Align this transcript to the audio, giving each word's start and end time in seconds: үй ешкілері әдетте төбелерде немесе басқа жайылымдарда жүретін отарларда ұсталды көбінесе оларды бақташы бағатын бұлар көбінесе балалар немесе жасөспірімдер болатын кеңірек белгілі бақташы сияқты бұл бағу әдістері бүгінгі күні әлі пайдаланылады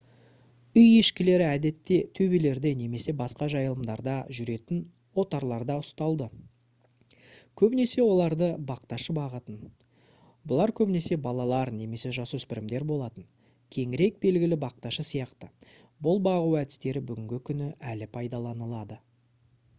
үй 0.81 0.85
ешкілері 0.99 1.43
әдетте 1.47 1.97
төбелерде 2.19 2.69
немесе 2.77 3.13
басқа 3.17 3.47
жайылымдарда 3.53 4.13
жүретін 4.37 4.79
отарларда 5.23 5.75
ұсталды 5.81 6.29
көбінесе 7.61 8.01
оларды 8.05 8.47
бақташы 8.71 9.13
бағатын 9.19 9.59
бұлар 10.53 10.73
көбінесе 10.81 11.17
балалар 11.27 11.73
немесе 11.81 12.13
жасөспірімдер 12.19 12.85
болатын 12.93 13.27
кеңірек 13.77 14.17
белгілі 14.25 14.59
бақташы 14.65 15.05
сияқты 15.11 15.51
бұл 16.09 16.23
бағу 16.31 16.57
әдістері 16.63 17.05
бүгінгі 17.11 17.39
күні 17.51 17.69
әлі 17.93 18.09
пайдаланылады 18.19 18.99